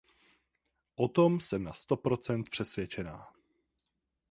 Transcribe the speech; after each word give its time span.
O 0.95 1.07
tom 1.07 1.39
jsem 1.41 1.63
na 1.63 1.73
sto 1.73 1.97
procent 1.97 2.49
přesvědčená. 2.49 3.33